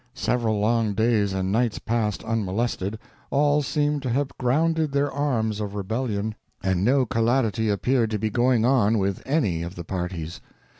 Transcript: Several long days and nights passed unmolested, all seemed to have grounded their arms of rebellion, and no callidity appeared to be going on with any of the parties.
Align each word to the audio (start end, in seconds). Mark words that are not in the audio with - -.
Several 0.15 0.57
long 0.59 0.95
days 0.95 1.31
and 1.31 1.51
nights 1.51 1.77
passed 1.77 2.23
unmolested, 2.23 2.97
all 3.29 3.61
seemed 3.61 4.01
to 4.01 4.09
have 4.09 4.35
grounded 4.39 4.91
their 4.91 5.11
arms 5.11 5.59
of 5.59 5.75
rebellion, 5.75 6.33
and 6.63 6.83
no 6.83 7.05
callidity 7.05 7.69
appeared 7.69 8.09
to 8.09 8.17
be 8.17 8.31
going 8.31 8.65
on 8.65 8.97
with 8.97 9.21
any 9.27 9.61
of 9.61 9.75
the 9.75 9.83
parties. 9.83 10.41